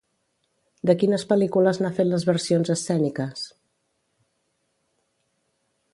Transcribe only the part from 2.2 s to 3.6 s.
versions escèniques?